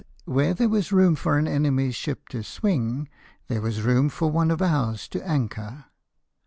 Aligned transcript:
where 0.25 0.55
there 0.55 0.67
was 0.67 0.91
room 0.91 1.15
for 1.15 1.37
an 1.37 1.47
enemy's 1.47 1.93
ship 1.93 2.27
to 2.27 2.39
swmg, 2.39 3.05
there 3.47 3.61
was 3.61 3.83
room 3.83 4.09
for 4.09 4.31
one 4.31 4.49
of 4.49 4.59
ours 4.59 5.07
to 5.07 5.23
anchor. 5.23 5.85